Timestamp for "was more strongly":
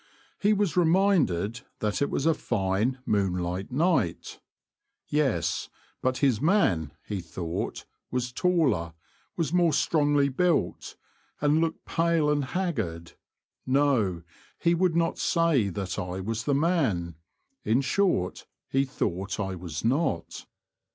9.37-10.27